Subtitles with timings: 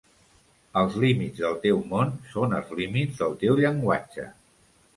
[0.79, 4.31] Els límits del teu món són els límits del teu llenguatge.